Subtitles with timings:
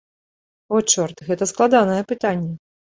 [0.77, 2.53] О, чорт, гэта складанае пытанне.